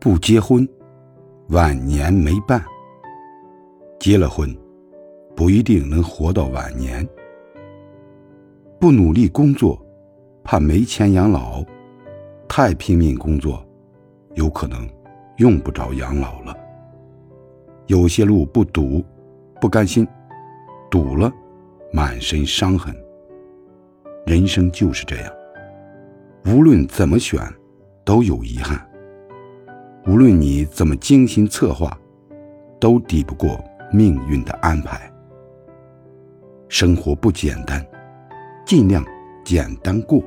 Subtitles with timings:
[0.00, 0.66] 不结婚，
[1.50, 2.58] 晚年没伴；
[3.98, 4.48] 结了婚，
[5.36, 7.06] 不一定能活到晚年。
[8.78, 9.78] 不努力工作，
[10.42, 11.62] 怕没钱养老；
[12.48, 13.62] 太拼命工作，
[14.36, 14.88] 有可能
[15.36, 16.56] 用不着养老了。
[17.86, 19.04] 有些路不堵，
[19.60, 20.06] 不甘心；
[20.90, 21.30] 堵了，
[21.92, 22.96] 满身伤痕。
[24.24, 25.30] 人生就是这样，
[26.46, 27.38] 无论怎么选，
[28.02, 28.78] 都有遗憾；
[30.06, 31.96] 无论你怎么精心策划，
[32.80, 35.10] 都抵不过命运的安排。
[36.68, 37.84] 生活不简单，
[38.64, 39.04] 尽量
[39.44, 40.22] 简单过。